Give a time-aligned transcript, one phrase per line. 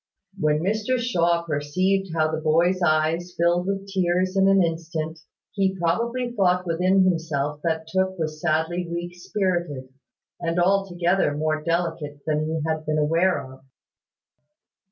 [0.39, 5.19] When Mr Shaw perceived how the boy's eyes filled with tears in an instant,
[5.51, 9.89] he probably thought within himself that Tooke was sadly weak spirited,
[10.39, 13.63] and altogether more delicate than he had been aware of.